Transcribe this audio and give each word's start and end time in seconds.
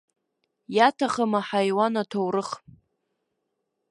Иаҭахым 0.75 1.31
аҳаиуан 1.39 1.93
аҭоурых! 2.01 2.49